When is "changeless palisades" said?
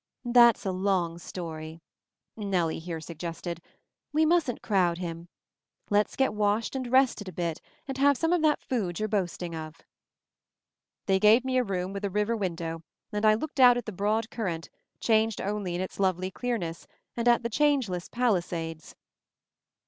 17.51-18.95